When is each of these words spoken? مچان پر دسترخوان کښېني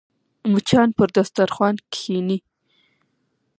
مچان 0.51 0.89
پر 0.97 1.07
دسترخوان 1.15 1.75
کښېني 1.93 2.37